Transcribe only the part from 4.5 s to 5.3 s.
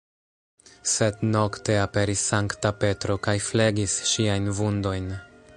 vundojn.